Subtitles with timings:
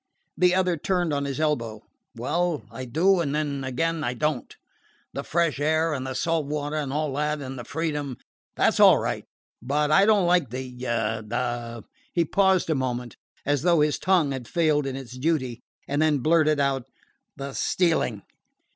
[0.35, 1.83] The other turned on his elbow.
[2.15, 4.51] "Well I do, and then again I don't.
[5.13, 8.17] The fresh air, and the salt water, and all that, and the freedom
[8.55, 9.25] that 's all right;
[9.61, 11.83] but I don't like the the"
[12.15, 16.17] He paused a moment, as though his tongue had failed in its duty, and then
[16.17, 16.85] blurted out:
[17.37, 18.23] "the stealing."